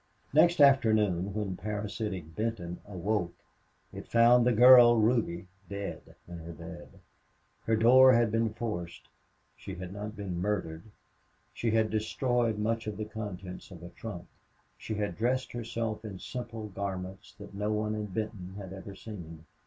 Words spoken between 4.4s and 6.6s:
the girl Ruby dead in her